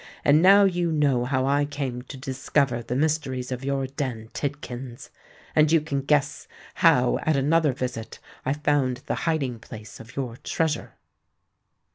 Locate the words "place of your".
9.59-10.37